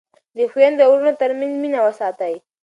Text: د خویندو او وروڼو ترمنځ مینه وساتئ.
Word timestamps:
د 0.37 0.39
خویندو 0.51 0.81
او 0.85 0.89
وروڼو 0.93 1.19
ترمنځ 1.21 1.53
مینه 1.63 1.79
وساتئ. 1.83 2.35